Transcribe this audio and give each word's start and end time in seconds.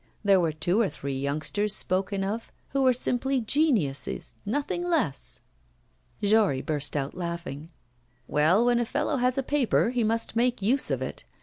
There 0.23 0.39
were 0.39 0.51
two 0.51 0.81
or 0.81 0.89
three 0.89 1.13
youngsters 1.13 1.75
spoken 1.75 2.23
of 2.23 2.51
who 2.69 2.81
were 2.81 2.91
simply 2.91 3.39
geniuses, 3.39 4.33
nothing 4.47 4.81
less.' 4.81 5.41
Jory 6.23 6.63
burst 6.63 6.95
out 6.97 7.13
laughing. 7.13 7.69
'Well, 8.27 8.65
when 8.65 8.79
a 8.79 8.85
fellow 8.85 9.17
has 9.17 9.37
a 9.37 9.43
paper, 9.43 9.91
he 9.91 10.03
must 10.03 10.35
make 10.35 10.59
use 10.59 10.89
of 10.89 11.03
it. 11.03 11.23